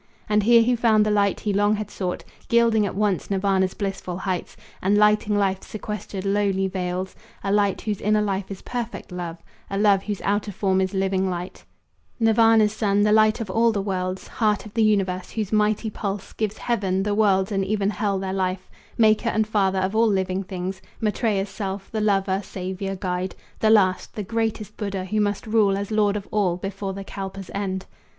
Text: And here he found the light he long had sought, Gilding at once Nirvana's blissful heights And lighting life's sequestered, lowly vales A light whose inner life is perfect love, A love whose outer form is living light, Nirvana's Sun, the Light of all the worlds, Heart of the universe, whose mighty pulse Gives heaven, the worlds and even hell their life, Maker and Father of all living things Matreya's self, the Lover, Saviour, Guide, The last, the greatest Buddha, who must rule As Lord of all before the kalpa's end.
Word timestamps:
And 0.27 0.41
here 0.41 0.63
he 0.63 0.75
found 0.75 1.05
the 1.05 1.11
light 1.11 1.41
he 1.41 1.53
long 1.53 1.75
had 1.75 1.91
sought, 1.91 2.23
Gilding 2.47 2.87
at 2.87 2.95
once 2.95 3.29
Nirvana's 3.29 3.75
blissful 3.75 4.17
heights 4.17 4.57
And 4.81 4.97
lighting 4.97 5.37
life's 5.37 5.67
sequestered, 5.67 6.25
lowly 6.25 6.67
vales 6.67 7.15
A 7.43 7.51
light 7.51 7.81
whose 7.81 8.01
inner 8.01 8.23
life 8.23 8.49
is 8.49 8.63
perfect 8.63 9.11
love, 9.11 9.37
A 9.69 9.77
love 9.77 10.01
whose 10.01 10.19
outer 10.21 10.51
form 10.51 10.81
is 10.81 10.95
living 10.95 11.29
light, 11.29 11.65
Nirvana's 12.19 12.73
Sun, 12.73 13.03
the 13.03 13.11
Light 13.11 13.41
of 13.41 13.51
all 13.51 13.71
the 13.71 13.79
worlds, 13.79 14.27
Heart 14.27 14.65
of 14.65 14.73
the 14.73 14.81
universe, 14.83 15.29
whose 15.33 15.51
mighty 15.51 15.91
pulse 15.91 16.33
Gives 16.33 16.57
heaven, 16.57 17.03
the 17.03 17.13
worlds 17.13 17.51
and 17.51 17.63
even 17.63 17.91
hell 17.91 18.17
their 18.17 18.33
life, 18.33 18.71
Maker 18.97 19.29
and 19.29 19.45
Father 19.45 19.77
of 19.81 19.95
all 19.95 20.07
living 20.09 20.41
things 20.43 20.81
Matreya's 20.99 21.49
self, 21.49 21.91
the 21.91 22.01
Lover, 22.01 22.41
Saviour, 22.43 22.95
Guide, 22.95 23.35
The 23.59 23.69
last, 23.69 24.15
the 24.15 24.23
greatest 24.23 24.77
Buddha, 24.77 25.05
who 25.05 25.21
must 25.21 25.45
rule 25.45 25.77
As 25.77 25.91
Lord 25.91 26.15
of 26.17 26.27
all 26.31 26.57
before 26.57 26.93
the 26.93 27.03
kalpa's 27.03 27.51
end. 27.53 27.85